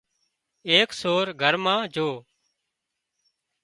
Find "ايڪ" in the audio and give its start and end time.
0.69-0.89